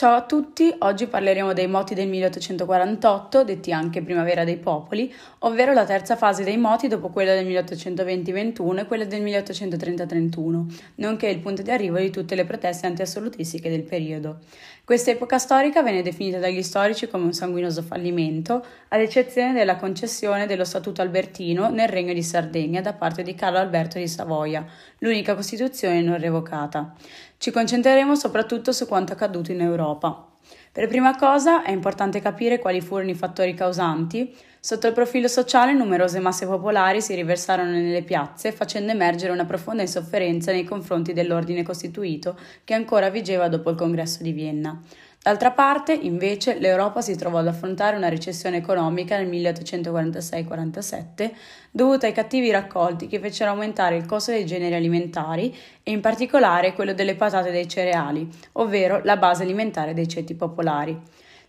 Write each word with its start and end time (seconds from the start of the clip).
Ciao 0.00 0.14
a 0.14 0.22
tutti, 0.22 0.74
oggi 0.78 1.08
parleremo 1.08 1.52
dei 1.52 1.66
moti 1.66 1.92
del 1.92 2.08
1848, 2.08 3.44
detti 3.44 3.70
anche 3.70 4.00
Primavera 4.00 4.44
dei 4.44 4.56
Popoli, 4.56 5.12
ovvero 5.40 5.74
la 5.74 5.84
terza 5.84 6.16
fase 6.16 6.42
dei 6.42 6.56
moti 6.56 6.88
dopo 6.88 7.10
quella 7.10 7.34
del 7.34 7.46
1820-21 7.46 8.78
e 8.78 8.86
quella 8.86 9.04
del 9.04 9.22
1830-31, 9.22 10.64
nonché 10.94 11.28
il 11.28 11.40
punto 11.40 11.60
di 11.60 11.70
arrivo 11.70 11.98
di 11.98 12.08
tutte 12.08 12.34
le 12.34 12.46
proteste 12.46 12.86
antiassolutistiche 12.86 13.68
del 13.68 13.82
periodo. 13.82 14.38
Questa 14.84 15.10
epoca 15.10 15.36
storica 15.36 15.82
venne 15.82 16.00
definita 16.00 16.38
dagli 16.38 16.62
storici 16.62 17.06
come 17.06 17.24
un 17.24 17.34
sanguinoso 17.34 17.82
fallimento, 17.82 18.64
ad 18.88 19.00
eccezione 19.00 19.52
della 19.52 19.76
concessione 19.76 20.46
dello 20.46 20.64
Statuto 20.64 21.02
Albertino 21.02 21.68
nel 21.68 21.88
Regno 21.88 22.14
di 22.14 22.22
Sardegna 22.22 22.80
da 22.80 22.94
parte 22.94 23.22
di 23.22 23.34
Carlo 23.34 23.58
Alberto 23.58 23.98
di 23.98 24.08
Savoia, 24.08 24.64
l'unica 25.00 25.34
Costituzione 25.34 26.00
non 26.00 26.18
revocata. 26.18 26.94
Ci 27.40 27.52
concentreremo 27.52 28.14
soprattutto 28.16 28.70
su 28.70 28.86
quanto 28.86 29.14
accaduto 29.14 29.50
in 29.50 29.62
Europa. 29.62 30.28
Per 30.70 30.86
prima 30.88 31.16
cosa 31.16 31.62
è 31.62 31.70
importante 31.70 32.20
capire 32.20 32.58
quali 32.58 32.82
furono 32.82 33.08
i 33.08 33.14
fattori 33.14 33.54
causanti. 33.54 34.36
Sotto 34.62 34.86
il 34.86 34.92
profilo 34.92 35.26
sociale 35.26 35.72
numerose 35.72 36.20
masse 36.20 36.44
popolari 36.44 37.00
si 37.00 37.14
riversarono 37.14 37.70
nelle 37.70 38.02
piazze 38.02 38.52
facendo 38.52 38.92
emergere 38.92 39.32
una 39.32 39.46
profonda 39.46 39.80
insofferenza 39.80 40.52
nei 40.52 40.64
confronti 40.64 41.14
dell'ordine 41.14 41.62
costituito 41.62 42.38
che 42.62 42.74
ancora 42.74 43.08
vigeva 43.08 43.48
dopo 43.48 43.70
il 43.70 43.76
congresso 43.76 44.22
di 44.22 44.32
Vienna. 44.32 44.78
D'altra 45.22 45.52
parte, 45.52 45.94
invece, 45.94 46.58
l'Europa 46.58 47.00
si 47.00 47.16
trovò 47.16 47.38
ad 47.38 47.46
affrontare 47.46 47.96
una 47.96 48.10
recessione 48.10 48.58
economica 48.58 49.16
nel 49.16 49.30
1846-47 49.30 51.30
dovuta 51.70 52.06
ai 52.06 52.12
cattivi 52.12 52.50
raccolti 52.50 53.06
che 53.06 53.18
fecero 53.18 53.52
aumentare 53.52 53.96
il 53.96 54.04
costo 54.04 54.30
dei 54.30 54.44
generi 54.44 54.74
alimentari 54.74 55.56
e 55.82 55.90
in 55.90 56.00
particolare 56.00 56.74
quello 56.74 56.92
delle 56.92 57.16
patate 57.16 57.48
e 57.48 57.52
dei 57.52 57.66
cereali, 57.66 58.28
ovvero 58.52 59.00
la 59.04 59.16
base 59.16 59.42
alimentare 59.42 59.94
dei 59.94 60.06
ceti 60.06 60.34
popolari. 60.34 61.00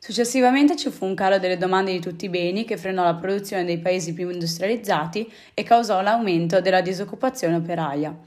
Successivamente 0.04 0.76
ci 0.78 0.90
fu 0.90 1.06
un 1.06 1.14
calo 1.14 1.38
delle 1.38 1.60
domande 1.60 1.92
di 1.92 2.00
tutti 2.00 2.26
i 2.26 2.30
beni 2.30 2.66
che 2.66 2.76
frenò 2.76 3.04
la 3.04 3.14
produzione 3.14 3.64
dei 3.64 3.78
paesi 3.78 4.16
più 4.16 4.32
industrializzati 4.32 5.32
e 5.54 5.62
causò 5.62 6.02
l'aumento 6.02 6.60
della 6.60 6.82
disoccupazione 6.82 7.58
operaia. 7.58 8.18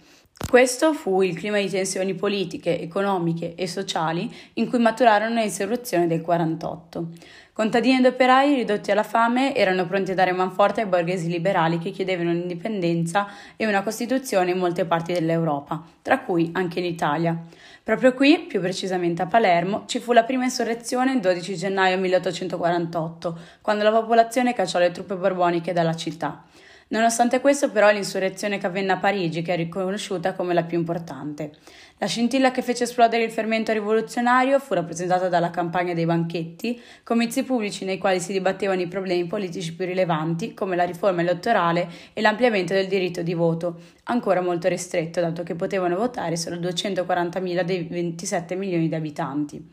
Questo 0.48 0.93
fu 0.93 1.21
il 1.23 1.37
clima 1.37 1.59
di 1.59 1.69
tensioni 1.69 2.15
politiche, 2.15 2.81
economiche 2.81 3.57
e 3.57 3.67
sociali 3.67 4.33
in 4.55 4.69
cui 4.69 4.79
maturarono 4.79 5.35
le 5.35 5.43
insurrezioni 5.43 6.07
del 6.07 6.21
48. 6.21 7.09
Contadini 7.55 7.99
ed 7.99 8.07
operai 8.07 8.53
ridotti 8.57 8.91
alla 8.91 9.05
fame 9.05 9.55
erano 9.55 9.87
pronti 9.87 10.11
a 10.11 10.15
dare 10.17 10.33
manforte 10.33 10.81
ai 10.81 10.89
borghesi 10.89 11.29
liberali 11.29 11.79
che 11.79 11.93
chiedevano 11.93 12.33
l'indipendenza 12.33 13.29
e 13.55 13.65
una 13.65 13.85
Costituzione 13.85 14.51
in 14.51 14.59
molte 14.59 14.85
parti 14.87 15.13
dell'Europa, 15.13 15.81
tra 16.03 16.19
cui 16.19 16.51
anche 16.53 16.81
in 16.81 16.87
Italia. 16.87 17.41
Proprio 17.85 18.13
qui, 18.13 18.41
più 18.41 18.61
precisamente 18.61 19.23
a 19.23 19.27
Palermo, 19.27 19.85
ci 19.87 20.01
fu 20.01 20.11
la 20.11 20.25
prima 20.25 20.43
insurrezione 20.43 21.13
il 21.13 21.21
12 21.21 21.55
gennaio 21.55 21.97
1848, 21.99 23.39
quando 23.61 23.85
la 23.85 23.93
popolazione 23.93 24.53
cacciò 24.53 24.81
le 24.81 24.91
truppe 24.91 25.15
borboniche 25.15 25.73
dalla 25.73 25.95
città. 25.95 26.43
Nonostante 26.89 27.41
questo, 27.41 27.71
però, 27.71 27.91
l'insurrezione 27.91 28.59
che 28.59 28.67
avvenne 28.67 28.93
a 28.93 28.99
Parigi, 28.99 29.43
che 29.43 29.55
è 29.55 29.57
riconosciuta 29.57 30.35
come 30.35 30.55
la 30.55 30.65
più 30.65 30.79
importante. 30.79 31.53
La 31.99 32.07
scintilla 32.07 32.51
che 32.51 32.61
fece 32.61 32.85
esplodere 32.85 33.23
il 33.23 33.31
fermento 33.31 33.73
rivoluzionario 33.73 34.59
fu 34.59 34.75
rappresentata 34.75 35.29
dalla 35.29 35.51
campagna 35.51 35.95
dei 35.95 36.05
banchetti, 36.05 36.81
comizi 37.03 37.45
pubblici 37.45 37.85
nei 37.85 37.99
quali 37.99 38.21
si 38.21 38.33
dibattevano 38.33 38.81
i 38.81 38.89
problemi 38.89 39.27
politici 39.27 39.75
più 39.75 39.87
rilevanti, 39.87 40.55
come 40.55 40.77
la 40.77 40.85
riforma 40.85 41.23
elettorale 41.23 41.89
e 42.13 42.21
l'ampliamento 42.21 42.75
del 42.75 42.89
diritto 42.89 43.23
di 43.23 43.33
voto, 43.33 43.81
ancora 44.05 44.41
molto 44.41 44.69
ristretto, 44.69 45.21
dato 45.21 45.43
che 45.43 45.55
potevano 45.55 45.97
votare 45.97 46.37
solo 46.37 46.57
240.000 46.57 47.63
dei 47.63 47.85
27 47.85 48.57
milioni 48.57 48.89
di 48.89 48.95
abitanti. 48.95 49.71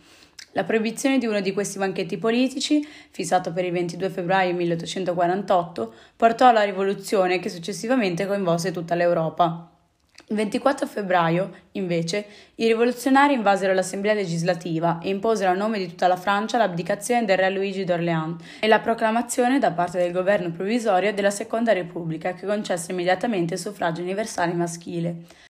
La 0.54 0.66
proibizione 0.66 1.18
di 1.18 1.26
uno 1.26 1.40
di 1.40 1.54
questi 1.54 1.78
banchetti 1.78 2.18
politici, 2.18 2.86
fissato 3.10 3.54
per 3.54 3.64
il 3.64 3.72
22 3.72 4.10
febbraio 4.10 4.54
1848, 4.54 5.94
portò 6.18 6.48
alla 6.48 6.64
rivoluzione 6.64 7.40
che 7.40 7.48
successivamente 7.48 8.28
coinvolse 8.28 8.72
tutta 8.72 8.96
l'Europa. 8.96 9.72
Il 10.28 10.36
24 10.36 10.88
febbraio, 10.88 11.52
invece, 11.74 12.26
i 12.56 12.68
rivoluzionari 12.68 13.34
invasero 13.34 13.74
l'Assemblea 13.74 14.14
legislativa 14.14 15.00
e 15.02 15.10
imposero 15.10 15.52
a 15.52 15.56
nome 15.56 15.78
di 15.78 15.88
tutta 15.88 16.08
la 16.08 16.16
Francia 16.16 16.58
l'abdicazione 16.58 17.26
del 17.26 17.38
re 17.38 17.50
Luigi 17.50 17.84
d'Orléans 17.84 18.42
e 18.60 18.68
la 18.68 18.80
proclamazione 18.80 19.58
da 19.58 19.72
parte 19.72 19.98
del 19.98 20.12
governo 20.12 20.52
provvisorio 20.52 21.14
della 21.14 21.32
Seconda 21.32 21.74
Repubblica 21.74 22.34
che 22.34 22.46
concesse 22.46 22.92
immediatamente 22.92 23.54
il 23.54 23.60
suffragio 23.60 24.02
universale 24.02 24.54
maschile. 24.54 25.50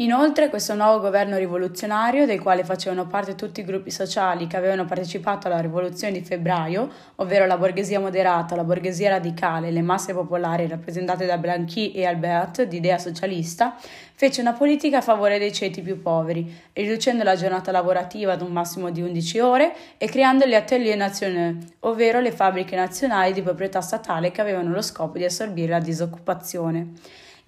Inoltre 0.00 0.50
questo 0.50 0.74
nuovo 0.74 1.00
governo 1.00 1.38
rivoluzionario, 1.38 2.26
del 2.26 2.38
quale 2.38 2.64
facevano 2.64 3.06
parte 3.06 3.34
tutti 3.34 3.60
i 3.60 3.64
gruppi 3.64 3.90
sociali 3.90 4.46
che 4.46 4.58
avevano 4.58 4.84
partecipato 4.84 5.46
alla 5.46 5.58
rivoluzione 5.58 6.12
di 6.12 6.20
febbraio, 6.20 6.90
ovvero 7.14 7.46
la 7.46 7.56
borghesia 7.56 7.98
moderata, 7.98 8.54
la 8.54 8.64
borghesia 8.64 9.08
radicale 9.08 9.70
le 9.70 9.80
masse 9.80 10.12
popolari 10.12 10.66
rappresentate 10.66 11.24
da 11.24 11.38
Blanqui 11.38 11.92
e 11.92 12.04
Albert 12.04 12.64
di 12.64 12.76
idea 12.76 12.98
socialista, 12.98 13.74
fece 14.12 14.42
una 14.42 14.52
politica 14.52 14.98
a 14.98 15.00
favore 15.00 15.38
dei 15.38 15.50
ceti 15.54 15.80
più 15.80 16.02
poveri, 16.02 16.54
riducendo 16.74 17.24
la 17.24 17.34
giornata 17.34 17.70
lavorativa 17.70 18.34
ad 18.34 18.42
un 18.42 18.52
massimo 18.52 18.90
di 18.90 19.00
11 19.00 19.38
ore 19.38 19.74
e 19.96 20.08
creando 20.08 20.44
gli 20.44 20.54
atelier 20.54 20.98
nationaux, 20.98 21.56
ovvero 21.80 22.20
le 22.20 22.32
fabbriche 22.32 22.76
nazionali 22.76 23.32
di 23.32 23.40
proprietà 23.40 23.80
statale 23.80 24.30
che 24.30 24.42
avevano 24.42 24.72
lo 24.72 24.82
scopo 24.82 25.16
di 25.16 25.24
assorbire 25.24 25.70
la 25.70 25.80
disoccupazione. 25.80 26.92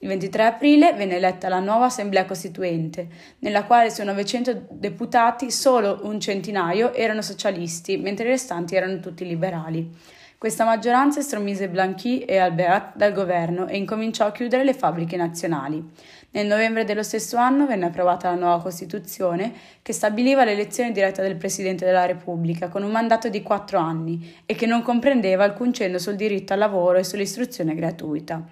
Il 0.01 0.07
23 0.07 0.45
aprile 0.45 0.93
venne 0.93 1.17
eletta 1.17 1.49
la 1.49 1.59
nuova 1.59 1.87
Assemblea 1.87 2.25
Costituente, 2.25 3.09
nella 3.41 3.65
quale 3.65 3.91
su 3.91 4.05
900 4.05 4.67
deputati 4.71 5.51
solo 5.51 6.01
un 6.05 6.21
centinaio 6.21 6.95
erano 6.95 7.21
socialisti, 7.21 7.97
mentre 7.97 8.27
i 8.27 8.31
restanti 8.31 8.77
erano 8.77 9.01
tutti 9.01 9.27
liberali. 9.27 9.91
Questa 10.39 10.65
maggioranza 10.65 11.19
estromise 11.19 11.69
Blanqui 11.69 12.21
e 12.21 12.37
Albert 12.37 12.95
dal 12.95 13.13
governo 13.13 13.67
e 13.67 13.77
incominciò 13.77 14.25
a 14.25 14.31
chiudere 14.31 14.63
le 14.63 14.73
fabbriche 14.73 15.17
nazionali. 15.17 15.85
Nel 16.31 16.47
novembre 16.47 16.85
dello 16.85 17.03
stesso 17.03 17.37
anno 17.37 17.67
venne 17.67 17.87
approvata 17.87 18.31
la 18.31 18.37
nuova 18.37 18.63
Costituzione 18.63 19.53
che 19.83 19.93
stabiliva 19.93 20.45
l'elezione 20.45 20.93
diretta 20.93 21.23
del 21.23 21.35
Presidente 21.35 21.85
della 21.85 22.07
Repubblica 22.07 22.69
con 22.69 22.85
un 22.85 22.93
mandato 22.93 23.29
di 23.29 23.43
quattro 23.43 23.81
anni 23.81 24.37
e 24.47 24.55
che 24.55 24.67
non 24.67 24.83
comprendeva 24.83 25.43
alcun 25.43 25.73
cenno 25.73 25.99
sul 25.99 26.15
diritto 26.15 26.53
al 26.53 26.61
lavoro 26.61 26.99
e 26.99 27.05
sull'istruzione 27.05 27.75
gratuita. 27.75 28.47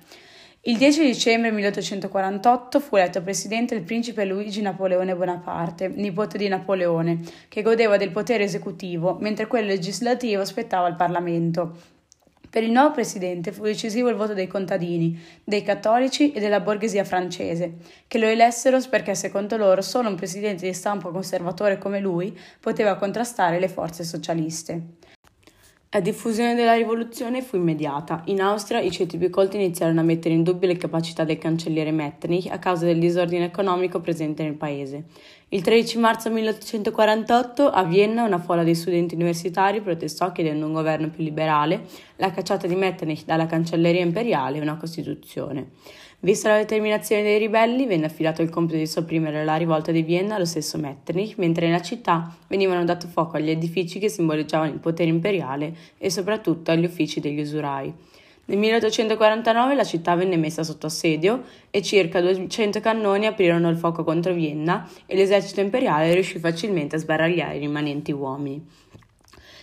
Il 0.69 0.79
10 0.79 1.05
dicembre 1.05 1.53
1848 1.53 2.81
fu 2.81 2.97
eletto 2.97 3.23
presidente 3.23 3.77
il 3.77 3.85
principe 3.85 4.25
Luigi 4.25 4.63
Napoleone 4.63 5.15
Bonaparte, 5.15 5.87
nipote 5.87 6.39
di 6.39 6.49
Napoleone, 6.49 7.21
che 7.47 7.63
godeva 7.63 7.97
del 7.97 8.11
potere 8.11 8.43
esecutivo, 8.43 9.17
mentre 9.21 9.47
quello 9.47 9.69
legislativo 9.69 10.45
spettava 10.45 10.89
al 10.89 10.97
Parlamento. 10.97 11.77
Per 12.51 12.65
il 12.65 12.73
nuovo 12.73 12.91
presidente 12.91 13.53
fu 13.53 13.63
decisivo 13.63 14.09
il 14.09 14.17
voto 14.17 14.35
dei 14.35 14.49
contadini, 14.49 15.17
dei 15.45 15.63
cattolici 15.63 16.33
e 16.33 16.41
della 16.41 16.59
borghesia 16.59 17.05
francese, 17.05 17.75
che 18.09 18.19
lo 18.19 18.27
elessero 18.27 18.81
perché 18.91 19.15
secondo 19.15 19.57
loro 19.57 19.83
solo 19.83 20.09
un 20.09 20.17
presidente 20.17 20.67
di 20.67 20.75
stampo 20.75 21.13
conservatore 21.13 21.79
come 21.79 22.01
lui 22.01 22.37
poteva 22.59 22.97
contrastare 22.97 23.61
le 23.61 23.69
forze 23.69 24.03
socialiste. 24.03 24.83
La 25.97 26.03
diffusione 26.03 26.55
della 26.55 26.75
rivoluzione 26.75 27.41
fu 27.41 27.57
immediata. 27.57 28.21
In 28.27 28.43
Austria 28.43 28.81
i 28.81 28.91
ceti 28.91 29.17
più 29.17 29.31
colti 29.31 29.57
iniziarono 29.57 30.01
a 30.01 30.03
mettere 30.03 30.35
in 30.35 30.43
dubbio 30.43 30.69
le 30.69 30.77
capacità 30.77 31.25
del 31.25 31.39
cancelliere 31.39 31.91
Metternich 31.91 32.53
a 32.53 32.59
causa 32.59 32.85
del 32.85 32.99
disordine 32.99 33.47
economico 33.47 34.01
presente 34.01 34.43
nel 34.43 34.57
paese. 34.57 35.05
Il 35.49 35.63
13 35.63 35.97
marzo 35.97 36.29
1848 36.29 37.71
a 37.71 37.83
Vienna 37.85 38.25
una 38.25 38.39
folla 38.39 38.63
di 38.63 38.75
studenti 38.75 39.15
universitari 39.15 39.81
protestò 39.81 40.33
chiedendo 40.33 40.67
un 40.67 40.75
governo 40.75 41.09
più 41.09 41.25
liberale, 41.25 41.87
la 42.17 42.31
cacciata 42.31 42.67
di 42.67 42.75
Metternich 42.75 43.25
dalla 43.25 43.47
cancelleria 43.47 44.03
imperiale 44.03 44.59
e 44.59 44.61
una 44.61 44.77
Costituzione. 44.77 45.71
Vista 46.27 46.49
la 46.49 46.57
determinazione 46.57 47.23
dei 47.23 47.39
ribelli, 47.39 47.87
venne 47.87 48.07
affidato 48.07 48.43
il 48.43 48.51
compito 48.51 48.77
di 48.77 48.89
sopprimere 48.89 49.45
la 49.45 49.55
rivolta 49.55 49.93
di 49.93 50.03
Vienna 50.03 50.35
allo 50.35 50.45
stesso 50.45 50.77
Metternich, 50.77 51.39
mentre 51.39 51.67
nella 51.67 51.81
città 51.81 52.37
venivano 52.49 52.85
dato 52.85 53.07
fuoco 53.07 53.37
agli 53.37 53.49
edifici 53.49 54.01
che 54.01 54.09
simboleggiavano 54.09 54.73
il 54.73 54.81
potere 54.81 55.09
imperiale 55.09 55.73
e 55.97 56.11
soprattutto 56.11 56.73
agli 56.73 56.85
uffici 56.85 57.21
degli 57.21 57.39
usurai. 57.39 57.95
Nel 58.47 58.59
1849 58.59 59.75
la 59.77 59.85
città 59.85 60.17
venne 60.17 60.37
messa 60.37 60.65
sotto 60.65 60.87
assedio 60.87 61.45
e 61.71 61.81
circa 61.81 62.21
200 62.21 62.81
cannoni 62.81 63.27
aprirono 63.27 63.69
il 63.69 63.77
fuoco 63.77 64.03
contro 64.03 64.33
Vienna 64.33 64.89
e 65.07 65.15
l'esercito 65.15 65.61
imperiale 65.61 66.13
riuscì 66.13 66.41
facilmente 66.41 66.97
a 66.97 66.99
sbaragliare 66.99 67.55
i 67.55 67.61
rimanenti 67.61 68.11
uomini. 68.11 68.67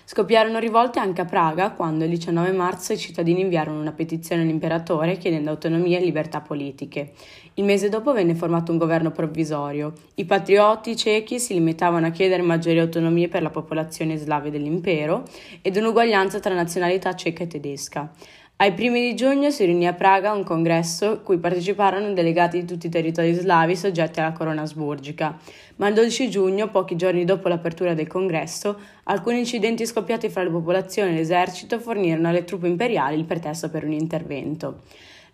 Scoppiarono 0.05 0.59
rivolte 0.59 0.99
anche 0.99 1.21
a 1.21 1.25
Praga 1.25 1.71
quando 1.71 2.03
il 2.03 2.09
19 2.09 2.51
marzo 2.51 2.91
i 2.91 2.97
cittadini 2.97 3.39
inviarono 3.39 3.79
una 3.79 3.93
petizione 3.93 4.41
all'imperatore 4.41 5.17
chiedendo 5.17 5.49
autonomia 5.49 5.97
e 5.97 6.01
libertà 6.01 6.41
politiche. 6.41 7.13
Il 7.53 7.63
mese 7.63 7.87
dopo 7.87 8.11
venne 8.11 8.35
formato 8.35 8.73
un 8.73 8.77
governo 8.77 9.11
provvisorio. 9.11 9.93
I 10.15 10.25
patrioti 10.25 10.97
cechi 10.97 11.39
si 11.39 11.53
limitavano 11.53 12.07
a 12.07 12.09
chiedere 12.09 12.41
maggiori 12.41 12.79
autonomie 12.79 13.29
per 13.29 13.43
la 13.43 13.49
popolazione 13.49 14.17
slave 14.17 14.51
dell'impero 14.51 15.23
ed 15.61 15.77
un'uguaglianza 15.77 16.39
tra 16.41 16.53
nazionalità 16.53 17.15
ceca 17.15 17.43
e 17.43 17.47
tedesca. 17.47 18.11
Ai 18.55 18.71
primi 18.73 19.01
di 19.01 19.15
giugno 19.15 19.49
si 19.49 19.65
riunì 19.65 19.87
a 19.87 19.93
Praga 19.93 20.31
un 20.31 20.43
congresso 20.43 21.21
cui 21.21 21.39
parteciparono 21.39 22.13
delegati 22.13 22.59
di 22.59 22.65
tutti 22.65 22.85
i 22.85 22.89
territori 22.89 23.33
slavi 23.33 23.75
soggetti 23.75 24.19
alla 24.19 24.31
corona 24.31 24.61
asburgica, 24.61 25.37
ma 25.77 25.87
il 25.87 25.95
12 25.95 26.29
giugno, 26.29 26.69
pochi 26.69 26.95
giorni 26.95 27.25
dopo 27.25 27.47
l'apertura 27.47 27.95
del 27.95 28.07
congresso, 28.07 28.79
alcuni 29.05 29.39
incidenti 29.39 29.87
scoppiati 29.87 30.29
fra 30.29 30.43
la 30.43 30.51
popolazione 30.51 31.09
e 31.09 31.13
l'esercito 31.15 31.79
fornirono 31.79 32.29
alle 32.29 32.43
truppe 32.43 32.67
imperiali 32.67 33.17
il 33.17 33.25
pretesto 33.25 33.69
per 33.69 33.83
un 33.85 33.91
intervento. 33.91 34.81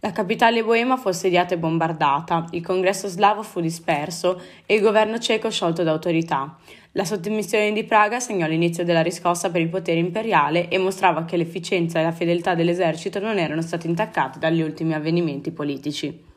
La 0.02 0.14
capitale 0.14 0.64
boema 0.64 0.96
fu 0.96 1.10
assediata 1.10 1.56
e 1.56 1.58
bombardata, 1.58 2.46
il 2.52 2.64
congresso 2.64 3.10
slavo 3.10 3.44
fu 3.44 3.60
disperso 3.60 4.42
e 4.66 4.76
il 4.76 4.82
governo 4.82 5.20
ceco 5.20 5.52
sciolto 5.52 5.84
d'autorità. 5.84 6.58
La 6.94 7.04
sottomissione 7.04 7.74
di 7.74 7.84
Praga 7.84 8.22
segnò 8.22 8.48
l'inizio 8.48 8.86
della 8.86 9.02
riscossa 9.02 9.52
per 9.52 9.60
il 9.60 9.68
potere 9.68 10.00
imperiale 10.00 10.70
e 10.70 10.78
mostrava 10.78 11.26
che 11.26 11.36
l'efficienza 11.36 12.00
e 12.00 12.04
la 12.04 12.14
fedeltà 12.14 12.56
dell'esercito 12.56 13.20
non 13.20 13.38
erano 13.38 13.62
state 13.62 13.88
intaccate 13.88 14.40
dagli 14.40 14.62
ultimi 14.62 14.94
avvenimenti 14.94 15.52
politici. 15.52 16.29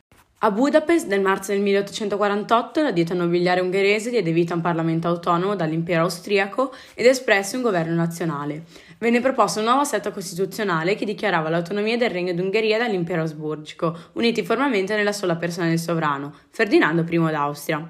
A 0.45 0.51
Budapest, 0.51 1.07
nel 1.07 1.21
marzo 1.21 1.53
del 1.53 1.61
1848, 1.61 2.81
la 2.81 2.91
dieta 2.91 3.13
nobiliare 3.13 3.61
ungherese 3.61 4.09
diede 4.09 4.33
vita 4.33 4.51
a 4.51 4.57
un 4.57 4.61
Parlamento 4.61 5.07
autonomo 5.07 5.55
dall'impero 5.55 6.01
austriaco 6.01 6.73
ed 6.95 7.05
espresse 7.05 7.55
un 7.55 7.61
governo 7.61 7.95
nazionale. 7.95 8.63
Venne 8.97 9.21
proposto 9.21 9.59
un 9.59 9.65
nuovo 9.67 9.79
assetto 9.79 10.11
costituzionale 10.11 10.95
che 10.95 11.05
dichiarava 11.05 11.47
l'autonomia 11.47 11.95
del 11.95 12.09
Regno 12.09 12.33
d'Ungheria 12.33 12.77
dall'impero 12.77 13.21
asburgico, 13.21 13.97
uniti 14.15 14.43
formalmente 14.43 14.97
nella 14.97 15.13
sola 15.13 15.37
persona 15.37 15.69
del 15.69 15.79
sovrano, 15.79 16.33
Ferdinando 16.49 17.05
I 17.09 17.31
d'Austria. 17.31 17.89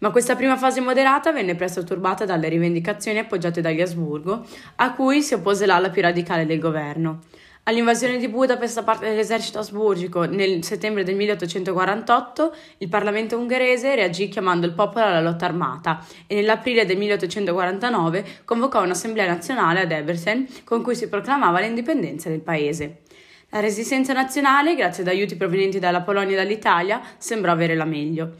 Ma 0.00 0.10
questa 0.10 0.36
prima 0.36 0.58
fase 0.58 0.82
moderata 0.82 1.32
venne 1.32 1.54
presto 1.54 1.84
turbata 1.84 2.26
dalle 2.26 2.50
rivendicazioni 2.50 3.16
appoggiate 3.16 3.62
dagli 3.62 3.80
Asburgo, 3.80 4.44
a 4.76 4.92
cui 4.92 5.22
si 5.22 5.32
oppose 5.32 5.64
l'ala 5.64 5.88
più 5.88 6.02
radicale 6.02 6.44
del 6.44 6.58
governo. 6.58 7.20
All'invasione 7.66 8.18
di 8.18 8.28
Budapest 8.28 8.74
da 8.74 8.82
parte 8.82 9.08
dell'esercito 9.08 9.58
asburgico 9.58 10.24
nel 10.24 10.62
settembre 10.62 11.02
del 11.02 11.14
1848, 11.14 12.54
il 12.78 12.90
Parlamento 12.90 13.38
ungherese 13.38 13.94
reagì 13.94 14.28
chiamando 14.28 14.66
il 14.66 14.74
popolo 14.74 15.06
alla 15.06 15.22
lotta 15.22 15.46
armata 15.46 16.04
e 16.26 16.34
nell'aprile 16.34 16.84
del 16.84 16.98
1849 16.98 18.42
convocò 18.44 18.82
un'assemblea 18.82 19.26
nazionale 19.26 19.80
ad 19.80 19.92
Ebersen 19.92 20.46
con 20.62 20.82
cui 20.82 20.94
si 20.94 21.08
proclamava 21.08 21.60
l'indipendenza 21.60 22.28
del 22.28 22.42
paese. 22.42 23.00
La 23.48 23.60
resistenza 23.60 24.12
nazionale, 24.12 24.74
grazie 24.74 25.02
ad 25.02 25.08
aiuti 25.08 25.34
provenienti 25.34 25.78
dalla 25.78 26.02
Polonia 26.02 26.34
e 26.34 26.42
dall'Italia, 26.42 27.00
sembrò 27.16 27.50
avere 27.50 27.74
la 27.74 27.86
meglio. 27.86 28.32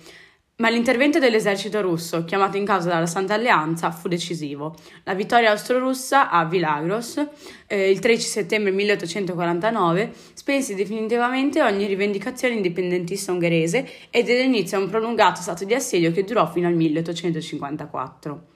Ma 0.57 0.69
l'intervento 0.69 1.19
dell'esercito 1.19 1.81
russo, 1.81 2.25
chiamato 2.25 2.57
in 2.57 2.65
causa 2.65 2.89
dalla 2.89 3.07
Santa 3.07 3.35
Alleanza, 3.35 3.91
fu 3.91 4.07
decisivo. 4.07 4.77
La 5.03 5.13
vittoria 5.13 5.51
austro-russa 5.51 6.31
a 6.31 6.45
Vilagros, 6.45 7.21
eh, 7.67 7.91
il 7.91 7.99
13 7.99 8.25
settembre 8.25 8.71
1849, 8.71 10.13
spense 10.33 10.77
definitivamente 10.77 11.61
ogni 11.61 11.87
rivendicazione 11.87 12.55
indipendentista 12.55 13.33
ungherese 13.33 13.85
e 14.11 14.23
diede 14.23 14.43
inizio 14.43 14.79
a 14.79 14.83
un 14.83 14.89
prolungato 14.89 15.41
stato 15.41 15.65
di 15.65 15.75
assedio 15.75 16.13
che 16.13 16.23
durò 16.23 16.49
fino 16.49 16.69
al 16.69 16.75
1854. 16.75 18.54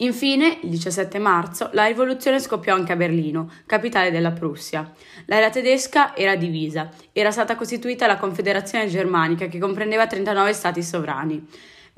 Infine, 0.00 0.58
il 0.62 0.68
17 0.68 1.18
marzo, 1.18 1.70
la 1.72 1.86
rivoluzione 1.86 2.38
scoppiò 2.38 2.74
anche 2.74 2.92
a 2.92 2.96
Berlino, 2.96 3.50
capitale 3.64 4.10
della 4.10 4.30
Prussia. 4.30 4.92
L'area 5.24 5.48
tedesca 5.48 6.14
era 6.14 6.36
divisa, 6.36 6.90
era 7.12 7.30
stata 7.30 7.56
costituita 7.56 8.06
la 8.06 8.18
Confederazione 8.18 8.88
Germanica 8.88 9.46
che 9.46 9.58
comprendeva 9.58 10.06
39 10.06 10.52
stati 10.52 10.82
sovrani. 10.82 11.46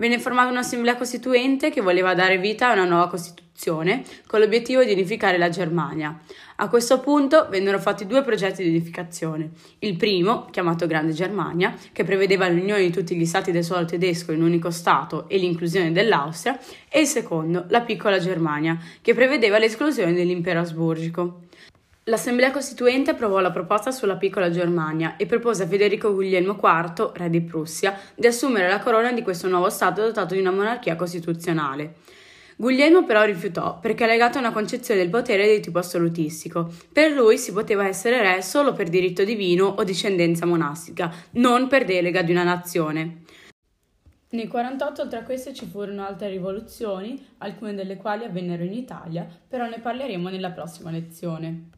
Venne 0.01 0.21
formata 0.21 0.49
un'assemblea 0.53 0.95
costituente 0.95 1.71
che 1.71 1.81
voleva 1.81 2.15
dare 2.15 2.39
vita 2.39 2.69
a 2.69 2.73
una 2.75 2.85
nuova 2.85 3.09
Costituzione 3.09 4.05
con 4.29 4.39
l'obiettivo 4.39 4.85
di 4.85 4.93
unificare 4.93 5.39
la 5.39 5.49
Germania. 5.49 6.17
A 6.59 6.69
questo 6.69 7.01
punto 7.01 7.49
vennero 7.51 7.81
fatti 7.81 8.07
due 8.07 8.23
progetti 8.23 8.63
di 8.63 8.69
unificazione. 8.69 9.51
Il 9.81 9.97
primo, 9.97 10.47
chiamato 10.53 10.87
Grande 10.87 11.11
Germania, 11.11 11.75
che 11.91 12.05
prevedeva 12.05 12.49
l'unione 12.49 12.83
di 12.83 12.93
tutti 12.93 13.17
gli 13.17 13.27
stati 13.27 13.51
del 13.51 13.65
suolo 13.65 13.87
tedesco 13.87 14.31
in 14.31 14.39
un 14.39 14.47
unico 14.47 14.71
Stato 14.71 15.29
e 15.29 15.37
l'inclusione 15.37 15.91
dell'Austria, 15.91 16.57
e 16.89 17.01
il 17.01 17.09
secondo, 17.09 17.65
la 17.69 17.81
Piccola 17.81 18.21
Germania, 18.21 18.79
che 19.03 19.15
prevedeva 19.15 19.59
l'esclusione 19.59 20.13
dell'impero 20.13 20.61
asburgico. 20.61 21.41
L'Assemblea 22.09 22.51
Costituente 22.51 23.11
approvò 23.11 23.39
la 23.41 23.51
proposta 23.51 23.91
sulla 23.91 24.17
piccola 24.17 24.51
Germania 24.51 25.17
e 25.19 25.27
propose 25.27 25.65
a 25.65 25.67
Federico 25.67 26.15
Guglielmo 26.15 26.59
IV, 26.59 27.11
re 27.13 27.29
di 27.29 27.43
Prussia, 27.43 27.99
di 28.15 28.27
assumere 28.27 28.67
la 28.67 28.79
corona 28.79 29.13
di 29.13 29.21
questo 29.21 29.47
nuovo 29.47 29.69
Stato 29.69 30.01
dotato 30.01 30.33
di 30.33 30.41
una 30.41 30.51
monarchia 30.51 30.97
costituzionale. 30.97 31.97
Guglielmo 32.57 33.05
però 33.05 33.25
rifiutò 33.25 33.79
perché 33.79 34.05
è 34.05 34.09
legato 34.09 34.39
a 34.39 34.41
una 34.41 34.53
concezione 34.53 35.01
del 35.01 35.11
potere 35.11 35.55
di 35.55 35.61
tipo 35.61 35.81
assolutistico. 35.81 36.73
Per 36.91 37.13
lui 37.13 37.37
si 37.37 37.53
poteva 37.53 37.87
essere 37.87 38.23
re 38.23 38.41
solo 38.41 38.73
per 38.73 38.89
diritto 38.89 39.23
divino 39.23 39.67
o 39.67 39.85
discendenza 39.85 40.47
monastica, 40.47 41.13
non 41.33 41.69
per 41.69 41.85
delega 41.85 42.23
di 42.23 42.31
una 42.31 42.43
nazione. 42.43 43.25
Nel 44.31 44.49
48 44.49 45.03
oltre 45.03 45.19
a 45.19 45.23
queste 45.25 45.53
ci 45.53 45.67
furono 45.67 46.07
altre 46.07 46.31
rivoluzioni, 46.31 47.23
alcune 47.39 47.75
delle 47.75 47.99
quali 47.99 48.25
avvennero 48.25 48.65
in 48.65 48.73
Italia, 48.73 49.27
però 49.47 49.67
ne 49.67 49.79
parleremo 49.79 50.31
nella 50.31 50.51
prossima 50.51 50.91
lezione. 50.91 51.69